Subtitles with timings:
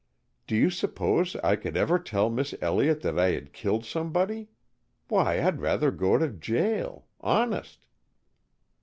[0.47, 4.49] "Do you suppose I could ever tell Miss Elliott that I had killed somebody?
[5.09, 7.05] Why, I'd rather go to jail.
[7.19, 7.85] Honest."